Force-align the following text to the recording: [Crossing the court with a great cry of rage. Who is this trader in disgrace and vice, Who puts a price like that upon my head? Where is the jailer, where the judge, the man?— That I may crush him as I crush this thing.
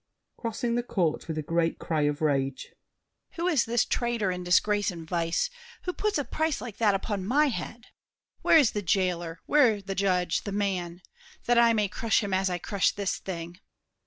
[Crossing 0.35 0.73
the 0.73 0.81
court 0.81 1.27
with 1.27 1.37
a 1.37 1.43
great 1.43 1.77
cry 1.77 2.01
of 2.09 2.23
rage. 2.23 2.73
Who 3.33 3.47
is 3.47 3.65
this 3.65 3.85
trader 3.85 4.31
in 4.31 4.43
disgrace 4.43 4.89
and 4.89 5.07
vice, 5.07 5.51
Who 5.83 5.93
puts 5.93 6.17
a 6.17 6.25
price 6.25 6.59
like 6.59 6.77
that 6.77 6.95
upon 6.95 7.23
my 7.23 7.49
head? 7.49 7.85
Where 8.41 8.57
is 8.57 8.71
the 8.71 8.81
jailer, 8.81 9.41
where 9.45 9.79
the 9.79 9.93
judge, 9.93 10.41
the 10.43 10.51
man?— 10.51 11.03
That 11.45 11.59
I 11.59 11.73
may 11.73 11.87
crush 11.87 12.23
him 12.23 12.33
as 12.33 12.49
I 12.49 12.57
crush 12.57 12.91
this 12.91 13.19
thing. 13.19 13.59